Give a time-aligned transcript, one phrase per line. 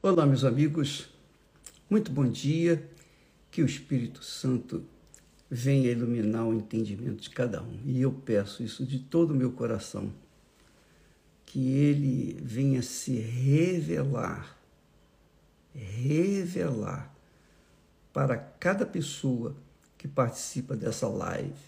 [0.00, 1.08] Olá, meus amigos,
[1.90, 2.88] muito bom dia.
[3.50, 4.84] Que o Espírito Santo
[5.50, 7.80] venha iluminar o entendimento de cada um.
[7.84, 10.12] E eu peço isso de todo o meu coração.
[11.44, 14.56] Que ele venha se revelar,
[15.74, 17.12] revelar
[18.12, 19.56] para cada pessoa
[19.98, 21.58] que participa dessa live.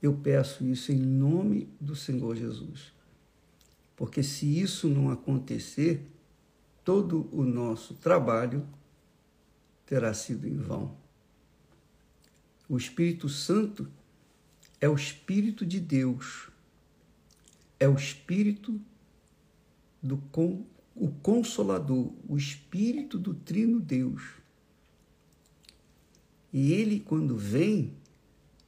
[0.00, 2.94] Eu peço isso em nome do Senhor Jesus.
[3.94, 6.08] Porque se isso não acontecer,
[6.84, 8.66] todo o nosso trabalho
[9.86, 10.96] terá sido em vão.
[12.68, 13.88] O Espírito Santo
[14.80, 16.48] é o Espírito de Deus,
[17.78, 18.80] é o Espírito
[20.02, 20.16] do
[20.94, 24.22] o Consolador, o Espírito do Trino Deus.
[26.52, 27.94] E ele, quando vem,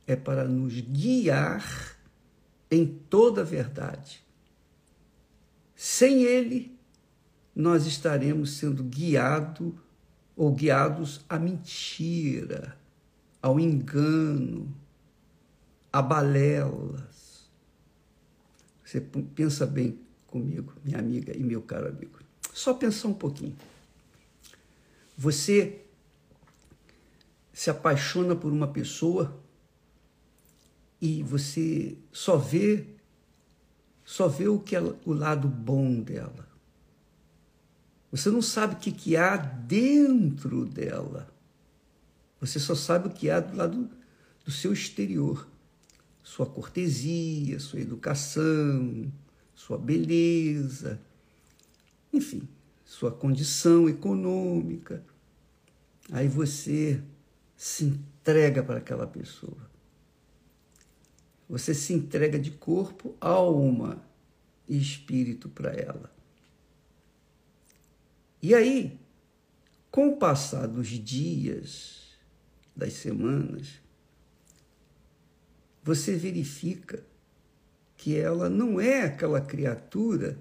[0.06, 1.96] é para nos guiar
[2.70, 4.22] em toda a verdade.
[5.74, 6.73] Sem ele,
[7.54, 9.72] nós estaremos sendo guiados
[10.36, 12.76] ou guiados à mentira,
[13.40, 14.74] ao engano,
[15.92, 17.48] a balelas.
[18.84, 22.18] Você pensa bem comigo, minha amiga e meu caro amigo.
[22.52, 23.56] Só pensar um pouquinho.
[25.16, 25.80] Você
[27.52, 29.40] se apaixona por uma pessoa
[31.00, 32.86] e você só vê
[34.04, 36.53] só vê o que é o lado bom dela.
[38.14, 41.28] Você não sabe o que, que há dentro dela.
[42.40, 43.90] Você só sabe o que há do lado
[44.44, 45.48] do seu exterior.
[46.22, 49.12] Sua cortesia, sua educação,
[49.52, 51.00] sua beleza,
[52.12, 52.46] enfim,
[52.84, 55.04] sua condição econômica.
[56.12, 57.02] Aí você
[57.56, 59.68] se entrega para aquela pessoa.
[61.48, 64.00] Você se entrega de corpo, alma
[64.68, 66.13] e espírito para ela.
[68.44, 69.00] E aí,
[69.90, 72.10] com o passar dos dias,
[72.76, 73.80] das semanas,
[75.82, 77.02] você verifica
[77.96, 80.38] que ela não é aquela criatura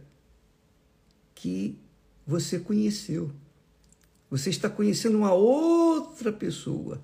[1.33, 1.79] que
[2.27, 3.31] você conheceu.
[4.29, 7.01] Você está conhecendo uma outra pessoa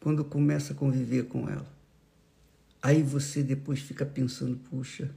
[0.00, 1.74] quando começa a conviver com ela.
[2.82, 5.10] Aí você depois fica pensando: puxa,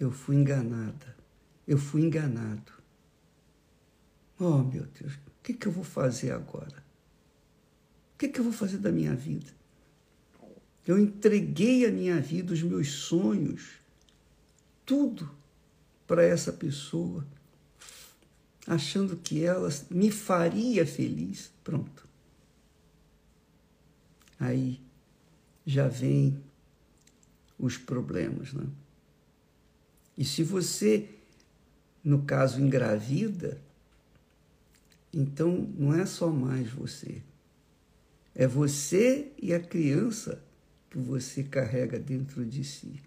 [0.00, 1.16] eu fui enganada,
[1.64, 2.77] eu fui enganado.
[4.40, 6.84] Oh, meu Deus, o que, que eu vou fazer agora?
[8.14, 9.50] O que, que eu vou fazer da minha vida?
[10.86, 13.72] Eu entreguei a minha vida, os meus sonhos,
[14.86, 15.30] tudo
[16.06, 17.26] para essa pessoa,
[18.66, 21.52] achando que ela me faria feliz.
[21.62, 22.08] Pronto.
[24.40, 24.80] Aí
[25.66, 26.42] já vem
[27.58, 28.66] os problemas, né?
[30.16, 31.08] E se você,
[32.02, 33.60] no caso, engravida,
[35.12, 37.22] então não é só mais você.
[38.34, 40.42] É você e a criança
[40.90, 43.02] que você carrega dentro de si.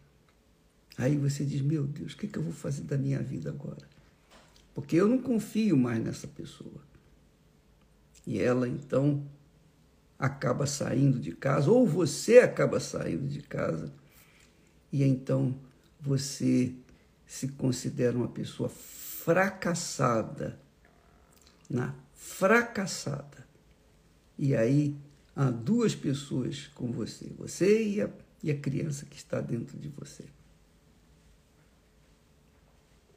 [0.97, 3.49] Aí você diz: Meu Deus, o que, é que eu vou fazer da minha vida
[3.49, 3.87] agora?
[4.73, 6.81] Porque eu não confio mais nessa pessoa.
[8.25, 9.25] E ela então
[10.17, 13.91] acaba saindo de casa, ou você acaba saindo de casa,
[14.91, 15.59] e então
[15.99, 16.75] você
[17.25, 20.59] se considera uma pessoa fracassada
[21.71, 23.47] na fracassada.
[24.37, 24.95] E aí
[25.35, 28.09] há duas pessoas com você, você e a,
[28.43, 30.25] e a criança que está dentro de você.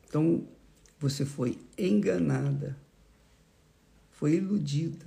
[0.06, 0.47] Então,
[1.00, 2.78] você foi enganada,
[4.12, 5.06] foi iludida.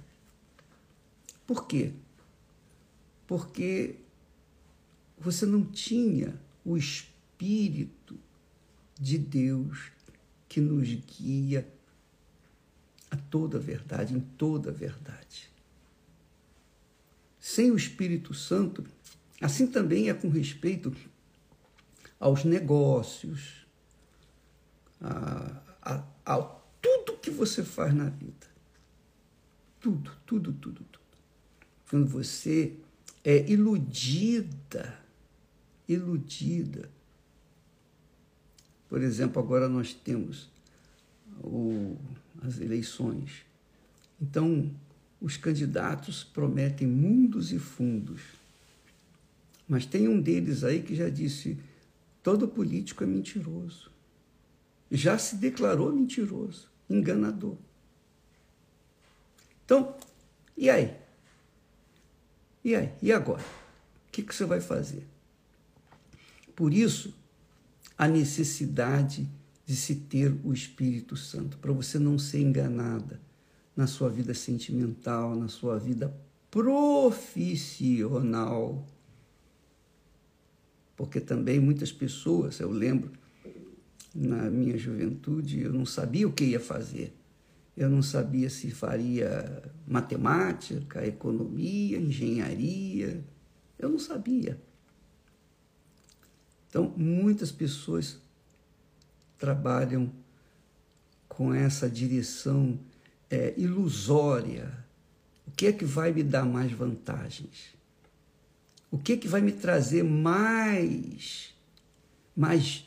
[1.46, 1.94] Por quê?
[3.26, 3.96] Porque
[5.18, 8.20] você não tinha o Espírito
[9.00, 9.92] de Deus
[10.50, 11.68] que nos guia
[13.10, 15.50] a toda a verdade, em toda a verdade.
[17.40, 18.84] Sem o Espírito Santo,
[19.42, 20.94] assim também é com respeito
[22.20, 23.66] aos negócios,
[25.00, 26.42] a, a, a
[26.82, 28.48] tudo que você faz na vida.
[29.80, 31.00] Tudo, tudo, tudo, tudo.
[31.90, 32.76] Quando você
[33.24, 35.00] é iludida,
[35.88, 36.90] iludida.
[38.90, 40.50] Por exemplo, agora nós temos
[41.44, 41.98] o
[42.42, 43.46] as eleições.
[44.22, 44.72] Então,
[45.20, 48.22] os candidatos prometem mundos e fundos.
[49.68, 51.58] Mas tem um deles aí que já disse:
[52.24, 53.92] todo político é mentiroso.
[54.90, 57.58] Já se declarou mentiroso, enganador.
[59.66, 59.98] Então,
[60.56, 60.96] e aí?
[62.64, 62.94] E aí?
[63.02, 63.44] E agora?
[63.44, 65.06] O que, que você vai fazer?
[66.56, 67.14] Por isso,
[67.98, 69.30] a necessidade
[69.68, 73.20] de se ter o Espírito Santo, para você não ser enganada
[73.76, 76.18] na sua vida sentimental, na sua vida
[76.50, 78.88] profissional.
[80.96, 83.12] Porque também muitas pessoas, eu lembro,
[84.16, 87.14] na minha juventude, eu não sabia o que ia fazer.
[87.76, 93.22] Eu não sabia se faria matemática, economia, engenharia.
[93.78, 94.58] Eu não sabia.
[96.70, 98.26] Então, muitas pessoas
[99.38, 100.12] trabalham
[101.28, 102.80] com essa direção
[103.30, 104.86] é, ilusória.
[105.46, 107.76] O que é que vai me dar mais vantagens?
[108.90, 111.54] O que é que vai me trazer mais,
[112.36, 112.86] mais,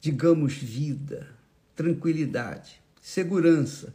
[0.00, 1.28] digamos, vida,
[1.74, 3.92] tranquilidade, segurança?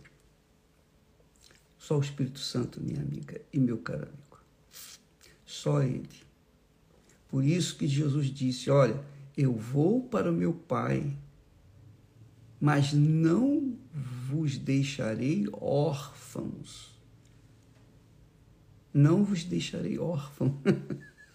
[1.77, 4.39] Só o Espírito Santo, minha amiga e meu caro amigo.
[5.45, 6.09] Só Ele.
[7.29, 8.99] Por isso que Jesus disse: Olha,
[9.37, 11.15] eu vou para o meu Pai,
[12.65, 16.99] mas não vos deixarei órfãos.
[18.91, 20.51] Não vos deixarei órfãos.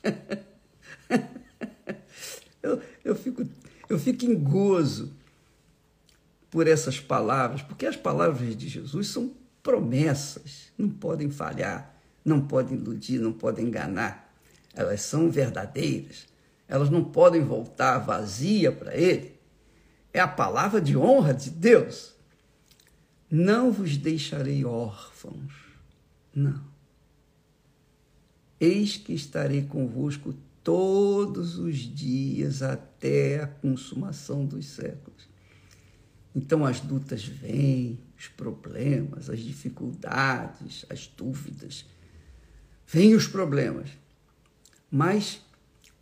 [2.60, 3.48] eu, eu, fico,
[3.88, 5.12] eu fico em gozo
[6.50, 9.32] por essas palavras, porque as palavras de Jesus são
[9.62, 11.94] promessas, não podem falhar,
[12.24, 14.34] não podem iludir, não podem enganar.
[14.74, 16.26] Elas são verdadeiras,
[16.66, 19.38] elas não podem voltar vazia para Ele.
[20.12, 22.14] É a palavra de honra de Deus.
[23.30, 25.52] Não vos deixarei órfãos.
[26.34, 26.64] Não.
[28.58, 35.28] Eis que estarei convosco todos os dias até a consumação dos séculos.
[36.34, 41.84] Então as lutas vêm, os problemas, as dificuldades, as dúvidas.
[42.86, 43.90] Vêm os problemas.
[44.90, 45.40] Mas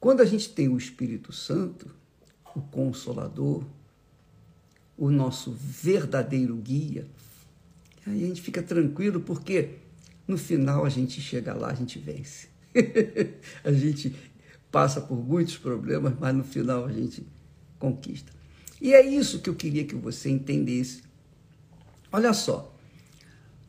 [0.00, 1.94] quando a gente tem o Espírito Santo,
[2.54, 3.64] o Consolador,
[4.98, 7.06] o nosso verdadeiro guia,
[8.04, 9.76] aí a gente fica tranquilo porque
[10.26, 12.48] no final a gente chega lá, a gente vence.
[13.64, 14.14] a gente
[14.70, 17.24] passa por muitos problemas, mas no final a gente
[17.78, 18.32] conquista.
[18.80, 21.02] E é isso que eu queria que você entendesse.
[22.12, 22.74] Olha só,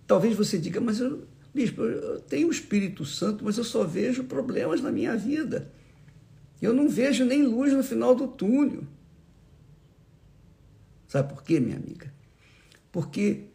[0.08, 4.24] talvez você diga, mas eu, bispo, eu tenho o Espírito Santo, mas eu só vejo
[4.24, 5.72] problemas na minha vida.
[6.62, 8.84] Eu não vejo nem luz no final do túnel.
[11.10, 12.14] Sabe por quê, minha amiga?
[12.92, 13.48] Porque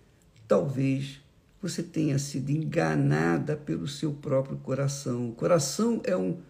[0.49, 1.21] talvez
[1.62, 5.31] você tenha sido enganada pelo seu próprio coração.
[5.31, 6.43] O coração é um,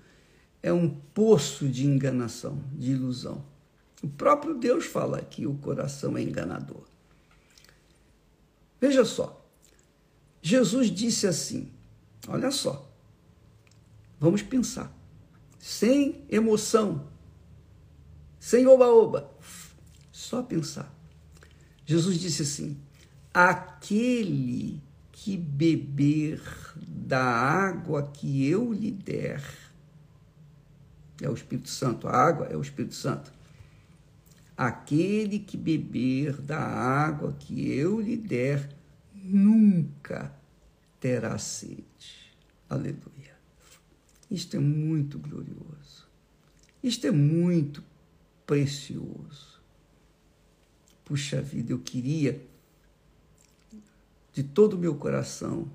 [0.62, 3.45] é um poço de enganação, de ilusão.
[4.03, 6.85] O próprio Deus fala que o coração é enganador.
[8.81, 9.47] Veja só,
[10.41, 11.71] Jesus disse assim:
[12.27, 12.91] olha só,
[14.19, 14.91] vamos pensar,
[15.59, 17.06] sem emoção,
[18.41, 19.31] sem oba-oba,
[20.11, 20.94] só pensar.
[21.86, 22.76] Jesus disse assim:
[23.32, 24.82] aquele
[25.12, 26.40] que beber
[26.76, 29.42] da água que eu lhe der,
[31.20, 33.32] é o Espírito Santo, a água é o Espírito Santo.
[34.56, 38.69] Aquele que beber da água que eu lhe der,
[39.14, 40.32] nunca
[41.00, 42.34] terá sede.
[42.69, 43.34] Aleluia.
[44.31, 46.08] Isto é muito glorioso.
[46.82, 47.82] Isto é muito
[48.46, 49.54] precioso.
[51.05, 52.41] Puxa vida, eu queria,
[54.33, 55.70] de todo o meu coração,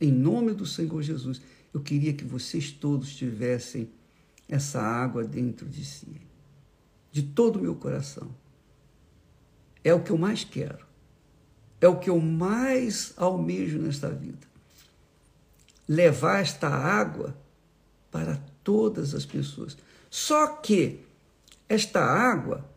[0.00, 1.40] em nome do Senhor Jesus,
[1.72, 3.90] eu queria que vocês todos tivessem
[4.48, 6.20] essa água dentro de si.
[7.12, 8.34] De todo o meu coração.
[9.84, 10.86] É o que eu mais quero.
[11.80, 14.46] É o que eu mais almejo nesta vida.
[15.86, 17.36] Levar esta água
[18.10, 19.76] para todas as pessoas.
[20.10, 21.00] Só que
[21.68, 22.68] esta água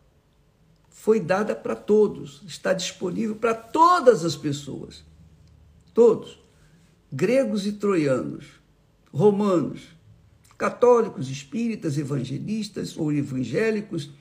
[1.02, 5.04] foi dada para todos, está disponível para todas as pessoas.
[5.92, 6.38] Todos.
[7.10, 8.46] Gregos e troianos,
[9.12, 9.80] romanos,
[10.56, 14.12] católicos, espíritas, evangelistas ou evangélicos,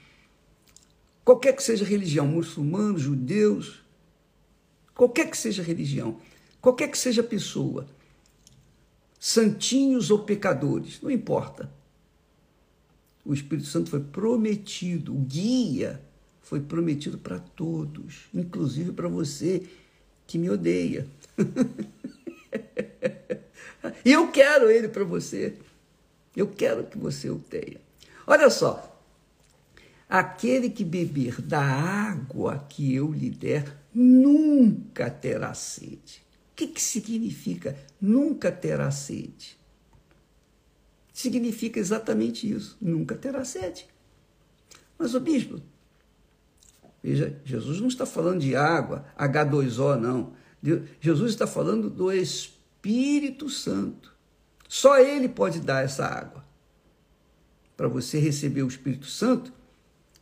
[1.24, 3.84] qualquer que seja a religião, muçulmanos, judeus,
[4.96, 6.20] qualquer que seja a religião,
[6.60, 7.86] qualquer que seja a pessoa,
[9.20, 11.72] santinhos ou pecadores, não importa.
[13.24, 16.10] O Espírito Santo foi prometido, guia
[16.42, 19.64] foi prometido para todos, inclusive para você
[20.28, 21.08] que me odeia.
[24.06, 25.56] e eu quero ele para você.
[26.36, 27.80] Eu quero que você o tenha.
[28.26, 28.88] Olha só.
[30.10, 36.22] Aquele que beber da água que eu lhe der nunca terá sede.
[36.52, 39.58] O que, que significa nunca terá sede?
[41.14, 43.88] Significa exatamente isso: nunca terá sede.
[44.98, 45.62] Mas o bispo,
[47.04, 50.34] Veja, Jesus não está falando de água, H2O, não.
[51.00, 54.14] Jesus está falando do Espírito Santo.
[54.68, 56.46] Só Ele pode dar essa água.
[57.76, 59.52] Para você receber o Espírito Santo,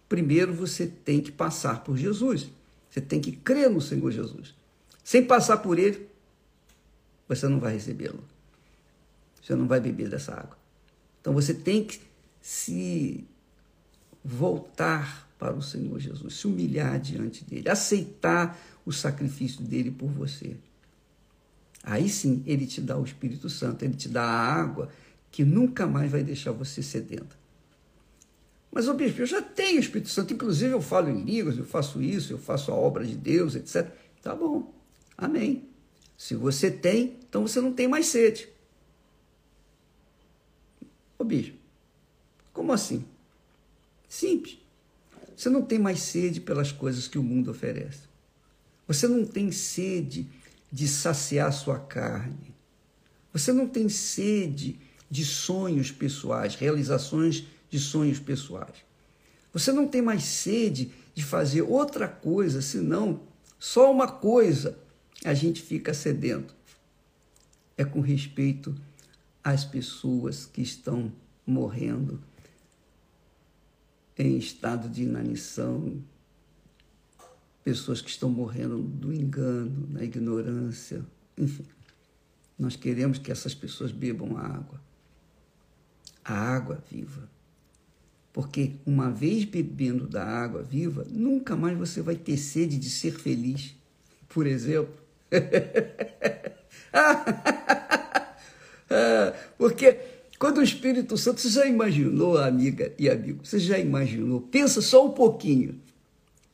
[0.08, 2.50] primeiro você tem que passar por Jesus.
[2.90, 4.56] Você tem que crer no Senhor Jesus.
[5.04, 6.08] Sem passar por Ele,
[7.28, 8.24] você não vai recebê-lo.
[9.42, 10.58] Você não vai beber dessa água.
[11.20, 12.02] Então você tem que
[12.42, 13.28] se
[14.24, 20.58] voltar para o Senhor Jesus, se humilhar diante dele, aceitar o sacrifício dele por você.
[21.82, 24.90] Aí sim ele te dá o Espírito Santo, ele te dá a água
[25.32, 27.38] que nunca mais vai deixar você sedento.
[28.72, 31.66] Mas, ô bispo, eu já tenho o Espírito Santo, inclusive eu falo em línguas, eu
[31.66, 33.90] faço isso, eu faço a obra de Deus, etc.
[34.22, 34.72] Tá bom,
[35.18, 35.64] amém.
[36.18, 38.50] Se você tem, então você não tem mais sede.
[41.18, 41.58] Ô bispo,
[42.52, 43.06] como assim?
[44.08, 44.60] Simples.
[45.40, 48.02] Você não tem mais sede pelas coisas que o mundo oferece.
[48.86, 50.28] Você não tem sede
[50.70, 52.54] de saciar sua carne.
[53.32, 54.78] Você não tem sede
[55.10, 58.84] de sonhos pessoais, realizações de sonhos pessoais.
[59.54, 63.22] Você não tem mais sede de fazer outra coisa senão
[63.58, 64.78] só uma coisa.
[65.24, 66.54] A gente fica sedento.
[67.78, 68.76] É com respeito
[69.42, 71.10] às pessoas que estão
[71.48, 72.22] morrendo
[74.20, 76.04] em estado de inanição,
[77.64, 81.06] pessoas que estão morrendo do engano, na ignorância,
[81.38, 81.66] enfim.
[82.58, 84.82] Nós queremos que essas pessoas bebam água,
[86.26, 87.30] a água viva.
[88.34, 93.14] Porque uma vez bebendo da água viva, nunca mais você vai ter sede de ser
[93.14, 93.74] feliz.
[94.28, 94.94] Por exemplo.
[99.58, 104.40] Porque quando o Espírito Santo, você já imaginou, amiga e amigo, você já imaginou?
[104.40, 105.82] Pensa só um pouquinho.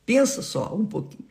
[0.04, 1.28] Pensa só um pouquinho.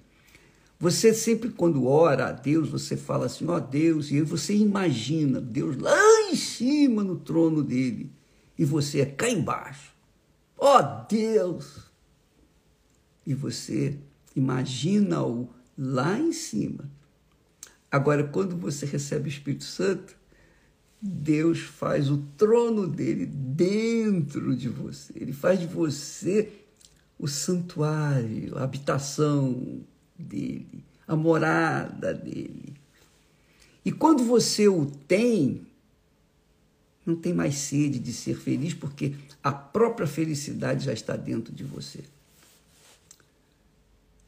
[0.80, 5.42] Você sempre, quando ora a Deus, você fala assim, ó oh, Deus, e você imagina
[5.42, 6.00] Deus lá
[6.32, 8.10] em cima no trono dele,
[8.58, 9.94] e você é cá embaixo.
[10.58, 11.92] Ó oh, Deus!
[13.26, 13.98] E você
[14.34, 16.90] imagina-o lá em cima.
[17.92, 20.16] Agora, quando você recebe o Espírito Santo,
[21.02, 25.14] Deus faz o trono dele dentro de você.
[25.16, 26.52] Ele faz de você
[27.20, 29.82] o santuário, a habitação
[30.18, 32.74] dele, a morada dele.
[33.84, 35.66] E quando você o tem,
[37.06, 41.64] não tem mais sede de ser feliz, porque a própria felicidade já está dentro de
[41.64, 42.04] você.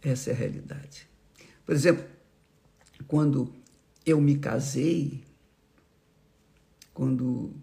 [0.01, 1.07] Essa é a realidade.
[1.65, 2.05] Por exemplo,
[3.07, 3.51] quando
[4.05, 5.24] eu me casei,
[6.97, 7.53] quando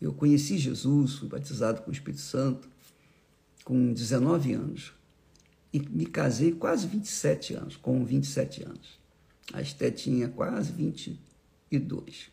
[0.00, 2.68] eu conheci Jesus, fui batizado com o Espírito Santo,
[3.62, 4.92] com 19 anos.
[5.72, 8.98] E me casei quase 27 anos, com 27 anos.
[9.52, 12.32] A Esté tinha quase 22.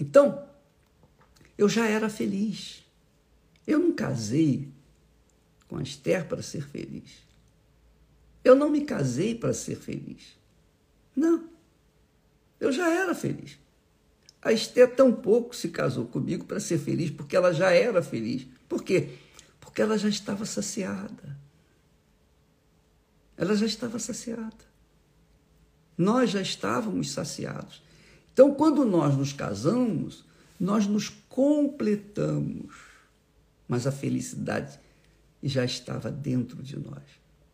[0.00, 0.48] Então,
[1.58, 2.82] eu já era feliz.
[3.66, 4.66] Eu não casei
[5.68, 7.18] com a Esther para ser feliz.
[8.42, 10.38] Eu não me casei para ser feliz.
[11.14, 11.50] Não.
[12.58, 13.60] Eu já era feliz.
[14.42, 18.46] A Esther tampouco se casou comigo para ser feliz, porque ela já era feliz.
[18.68, 19.10] Por quê?
[19.60, 21.38] Porque ela já estava saciada.
[23.36, 24.72] Ela já estava saciada.
[25.96, 27.82] Nós já estávamos saciados.
[28.32, 30.24] Então, quando nós nos casamos,
[30.58, 32.74] nós nos completamos,
[33.68, 34.80] mas a felicidade
[35.42, 37.02] já estava dentro de nós.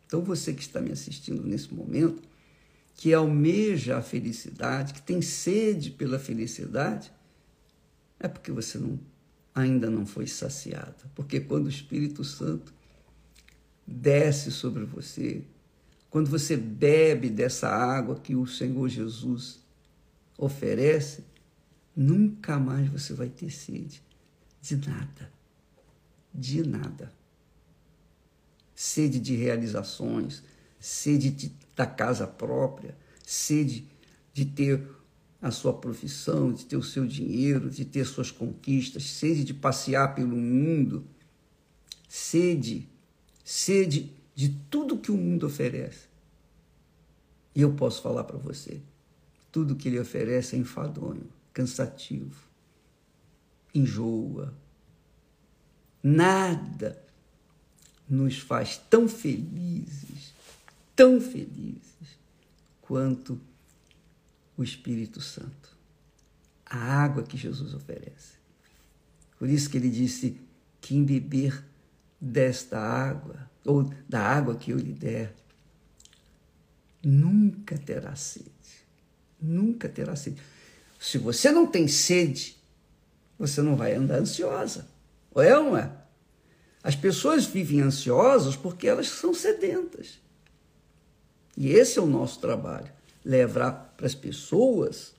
[0.07, 2.23] Então, você que está me assistindo nesse momento,
[2.99, 7.09] que almeja a felicidade, que tem sede pela felicidade,
[8.19, 8.99] é porque você não,
[9.55, 11.09] ainda não foi saciado.
[11.15, 12.73] Porque quando o Espírito Santo
[13.87, 15.45] desce sobre você,
[16.09, 19.61] quando você bebe dessa água que o Senhor Jesus
[20.37, 21.23] oferece,
[21.95, 24.03] nunca mais você vai ter sede
[24.61, 25.31] de nada.
[26.33, 27.13] De nada.
[28.75, 30.43] Sede de realizações,
[30.81, 32.93] sede de da casa própria,
[33.25, 33.87] sede
[34.33, 34.85] de ter
[35.41, 40.13] a sua profissão, de ter o seu dinheiro, de ter suas conquistas, sede de passear
[40.13, 41.05] pelo mundo,
[42.05, 42.85] sede,
[43.45, 46.09] sede de tudo que o mundo oferece.
[47.55, 48.81] E eu posso falar para você,
[49.49, 52.43] tudo que ele oferece é enfadonho, cansativo,
[53.73, 54.53] enjoa.
[56.03, 57.01] Nada
[58.09, 60.37] nos faz tão felizes
[60.99, 62.19] tão felizes
[62.81, 63.39] quanto
[64.57, 65.77] o Espírito Santo,
[66.65, 68.33] a água que Jesus oferece.
[69.37, 70.41] Por isso que ele disse:
[70.81, 71.63] quem beber
[72.19, 75.33] desta água, ou da água que eu lhe der,
[77.01, 78.49] nunca terá sede.
[79.41, 80.41] Nunca terá sede.
[80.99, 82.57] Se você não tem sede,
[83.37, 84.85] você não vai andar ansiosa.
[85.31, 85.89] Ou é não é?
[86.83, 90.19] As pessoas vivem ansiosas porque elas são sedentas.
[91.57, 92.91] E esse é o nosso trabalho:
[93.23, 95.13] levar para as pessoas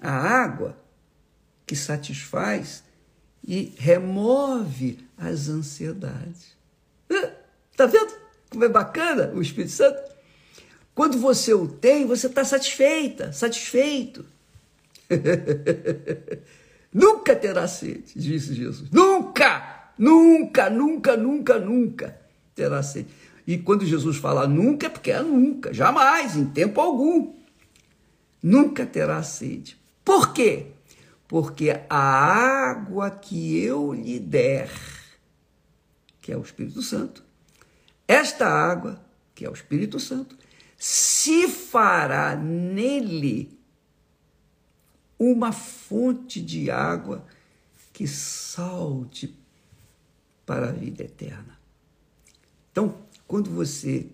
[0.00, 0.76] a água
[1.66, 2.82] que satisfaz
[3.46, 6.56] e remove as ansiedades.
[7.70, 8.12] Está vendo
[8.50, 10.02] como é bacana o Espírito Santo?
[10.94, 14.26] Quando você o tem, você está satisfeita, satisfeito.
[16.92, 18.90] nunca terá sede, disse Jesus.
[18.90, 22.20] Nunca, nunca, nunca, nunca, nunca
[22.54, 23.08] terá sede.
[23.46, 27.34] E quando Jesus fala nunca, é porque é nunca, jamais, em tempo algum.
[28.42, 29.78] Nunca terá sede.
[30.04, 30.68] Por quê?
[31.28, 34.70] Porque a água que eu lhe der,
[36.20, 37.22] que é o Espírito Santo,
[38.06, 39.00] esta água,
[39.34, 40.36] que é o Espírito Santo,
[40.76, 43.56] se fará nele
[45.18, 47.26] uma fonte de água
[47.92, 49.38] que salte
[50.46, 51.60] para a vida eterna.
[52.72, 52.96] Então,
[53.30, 54.08] quando você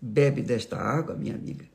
[0.00, 1.66] bebe desta água, minha amiga,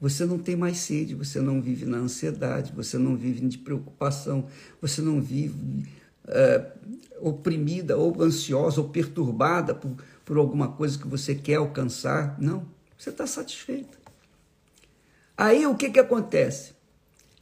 [0.00, 4.46] você não tem mais sede, você não vive na ansiedade, você não vive de preocupação,
[4.80, 5.86] você não vive
[6.26, 6.72] é,
[7.20, 12.40] oprimida, ou ansiosa, ou perturbada por, por alguma coisa que você quer alcançar.
[12.40, 13.98] Não, você está satisfeito.
[15.36, 16.72] Aí o que, que acontece?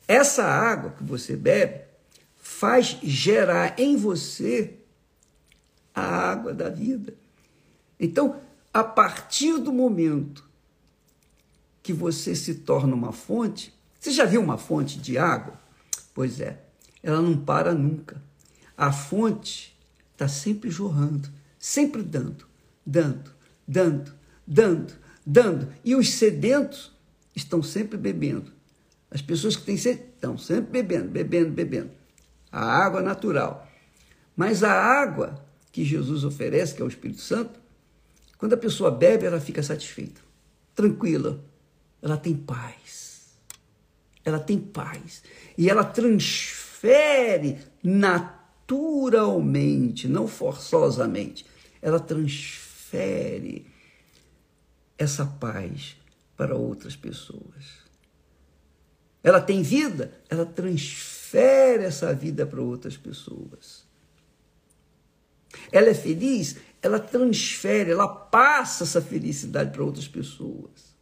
[0.09, 1.83] Essa água que você bebe
[2.35, 4.75] faz gerar em você
[5.95, 7.15] a água da vida.
[8.01, 8.43] Então,
[8.75, 10.45] a partir do momento
[11.81, 15.61] que você se torna uma fonte, você já viu uma fonte de água?
[16.13, 16.65] Pois é,
[17.01, 18.21] ela não para nunca.
[18.77, 19.79] A fonte
[20.13, 22.49] está sempre jorrando, sempre dando,
[22.85, 23.31] dando,
[23.67, 24.13] dando,
[24.45, 24.93] dando,
[25.25, 25.73] dando.
[25.85, 26.91] E os sedentos
[27.35, 28.53] estão sempre bebendo.
[29.09, 31.91] As pessoas que têm sede estão sempre bebendo, bebendo, bebendo.
[32.51, 33.71] A água natural.
[34.35, 37.64] Mas a água que Jesus oferece, que é o Espírito Santo,
[38.45, 40.21] quando a pessoa bebe, ela fica satisfeita,
[40.75, 41.43] tranquila,
[42.03, 43.33] ela tem paz.
[44.23, 45.23] Ela tem paz.
[45.57, 51.47] E ela transfere naturalmente, não forçosamente.
[51.81, 53.67] Ela transfere
[54.99, 55.97] essa paz
[56.37, 57.83] para outras pessoas.
[59.23, 63.85] Ela tem vida, ela transfere essa vida para outras pessoas.
[65.73, 70.95] Ela é feliz, ela transfere, ela passa essa felicidade para outras pessoas.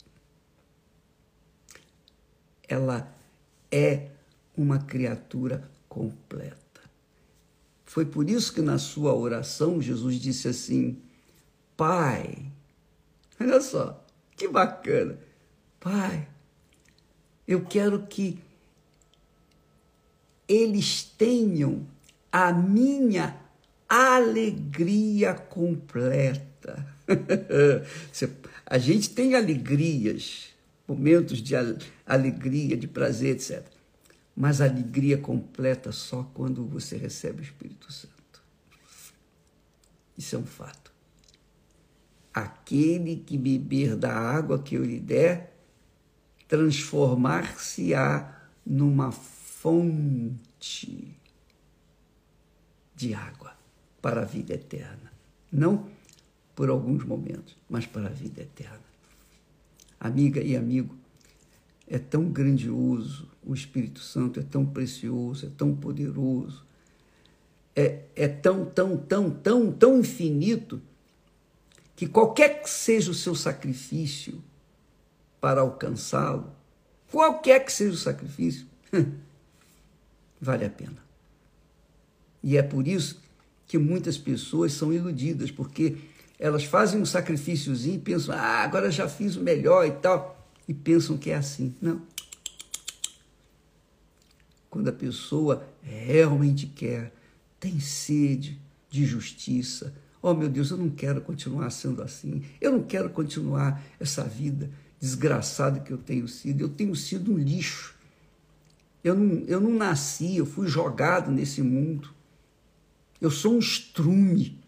[2.69, 3.13] Ela
[3.69, 4.11] é
[4.57, 6.57] uma criatura completa.
[7.85, 11.03] Foi por isso que na sua oração Jesus disse assim:
[11.77, 12.47] Pai,
[13.41, 15.19] olha só, que bacana.
[15.81, 16.29] Pai,
[17.45, 18.39] eu quero que
[20.47, 21.85] eles tenham
[22.31, 23.42] a minha
[23.93, 26.87] alegria completa.
[28.65, 30.49] a gente tem alegrias,
[30.89, 31.55] momentos de
[32.07, 33.63] alegria, de prazer, etc.
[34.35, 38.43] Mas alegria completa só quando você recebe o Espírito Santo.
[40.17, 40.91] Isso é um fato.
[42.33, 45.55] Aquele que beber da água que eu lhe der,
[46.49, 51.15] transformar-se-á numa fonte
[52.97, 53.61] de água
[54.03, 55.13] para a vida eterna.
[55.51, 55.89] Não
[56.55, 58.83] por alguns momentos, mas para a vida eterna.
[59.99, 60.95] Amiga e amigo,
[61.87, 66.65] é tão grandioso o Espírito Santo, é tão precioso, é tão poderoso,
[67.75, 70.83] é, é tão, tão, tão, tão, tão infinito
[71.95, 74.43] que qualquer que seja o seu sacrifício
[75.41, 76.53] para alcançá-lo,
[77.11, 78.67] qualquer que seja o sacrifício,
[80.41, 81.03] vale a pena.
[82.43, 83.21] E é por isso
[83.73, 85.97] que muitas pessoas são iludidas, porque
[86.39, 90.75] elas fazem um sacrifíciozinho e pensam, ah, agora já fiz o melhor e tal, e
[90.75, 91.75] pensam que é assim.
[91.81, 92.03] Não.
[94.69, 97.15] Quando a pessoa realmente quer,
[97.59, 102.45] tem sede de justiça, Oh, meu Deus, eu não quero continuar sendo assim.
[102.61, 106.61] Eu não quero continuar essa vida desgraçada que eu tenho sido.
[106.61, 107.97] Eu tenho sido um lixo.
[109.03, 112.11] Eu não, eu não nasci, eu fui jogado nesse mundo.
[113.23, 114.61] Eu sou um estrume.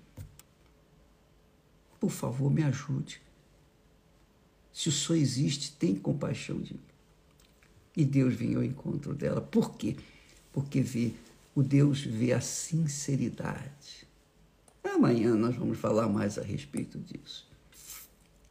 [2.01, 3.21] Por favor, me ajude.
[4.73, 6.81] Se o Senhor existe, tem compaixão de mim.
[7.95, 9.43] E Deus vem ao encontro dela.
[9.43, 9.97] Por quê?
[10.55, 11.13] Porque vê,
[11.55, 14.05] o Deus vê a sinceridade
[14.95, 17.49] Amanhã nós vamos falar mais a respeito disso.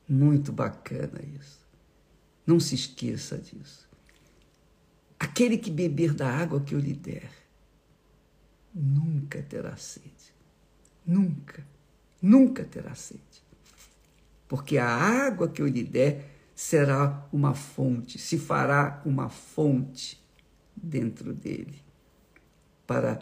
[0.09, 1.59] Muito bacana isso.
[2.45, 3.87] Não se esqueça disso.
[5.17, 7.31] Aquele que beber da água que eu lhe der,
[8.73, 10.33] nunca terá sede.
[11.05, 11.65] Nunca,
[12.21, 13.21] nunca terá sede.
[14.47, 20.21] Porque a água que eu lhe der será uma fonte, se fará uma fonte
[20.75, 21.81] dentro dele
[22.85, 23.19] para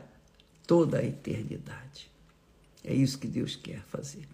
[0.67, 2.11] toda a eternidade.
[2.83, 4.27] É isso que Deus quer fazer.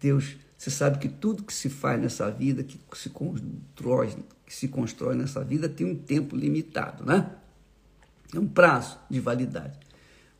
[0.00, 4.68] Deus, você sabe que tudo que se faz nessa vida, que se constrói, que se
[4.68, 7.30] constrói nessa vida, tem um tempo limitado, né?
[8.34, 9.83] É um prazo de validade.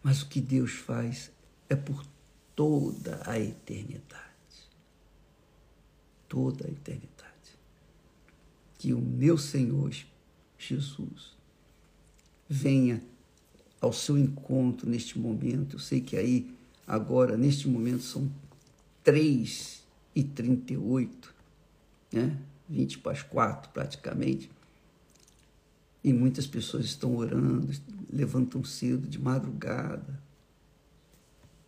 [0.04, 1.30] Mas o que Deus faz
[1.66, 2.04] é por
[2.54, 4.22] toda a eternidade.
[6.28, 7.08] Toda a eternidade.
[8.78, 9.90] Que o meu Senhor
[10.58, 11.34] Jesus
[12.46, 13.02] venha
[13.80, 15.76] ao seu encontro neste momento.
[15.76, 16.54] Eu sei que aí,
[16.86, 18.30] agora, neste momento, são
[19.02, 19.82] 3
[20.14, 21.34] e 38,
[22.12, 22.38] né?
[22.68, 24.50] 20 para as 4 praticamente.
[26.02, 27.72] E muitas pessoas estão orando,
[28.14, 30.22] levantam cedo, de madrugada,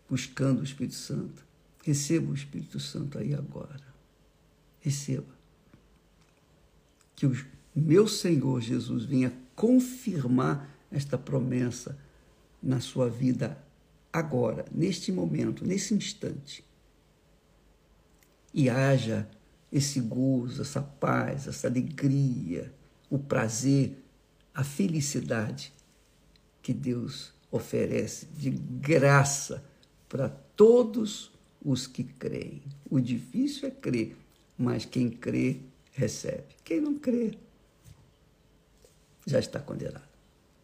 [0.09, 1.45] buscando o Espírito Santo.
[1.83, 3.85] Receba o Espírito Santo aí agora.
[4.81, 5.35] Receba.
[7.15, 7.37] Que o
[7.75, 11.99] meu Senhor Jesus venha confirmar esta promessa
[12.63, 13.59] na sua vida
[14.13, 16.65] agora, neste momento, nesse instante.
[18.55, 19.29] E haja
[19.73, 22.73] esse gozo, essa paz, essa alegria,
[23.11, 23.99] o prazer,
[24.55, 25.76] a felicidade
[26.67, 29.63] que Deus oferece de graça
[30.09, 31.31] para todos
[31.65, 32.61] os que creem.
[32.91, 34.17] O difícil é crer,
[34.59, 35.61] mas quem crê
[35.93, 36.57] recebe.
[36.65, 37.39] Quem não crê
[39.25, 40.09] já está condenado.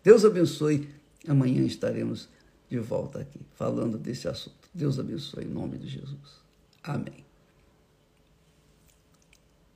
[0.03, 0.88] Deus abençoe.
[1.29, 2.29] Amanhã estaremos
[2.69, 4.69] de volta aqui falando desse assunto.
[4.75, 6.43] Deus abençoe em nome de Jesus.
[6.83, 7.25] Amém.